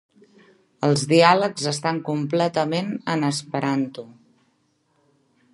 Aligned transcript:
Els 0.87 1.03
diàlegs 1.11 1.67
estan 1.73 2.01
completament 2.09 2.91
en 3.17 3.29
esperanto. 3.31 4.11